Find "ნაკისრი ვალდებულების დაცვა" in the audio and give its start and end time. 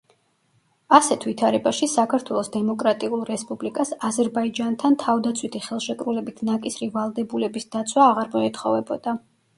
6.51-8.09